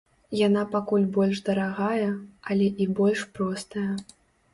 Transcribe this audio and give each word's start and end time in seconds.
Яна 0.37 0.61
пакуль 0.75 1.03
больш 1.17 1.41
дарагая, 1.49 2.07
але 2.55 2.67
і 2.87 2.87
больш 3.01 3.21
простая. 3.37 3.87